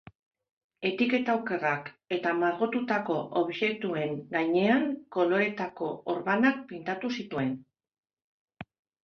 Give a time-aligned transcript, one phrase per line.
[0.89, 4.89] Etiketa okerrak eta margotutako objektuen gainean
[5.19, 7.55] koloretako orbanak pintatu zituen.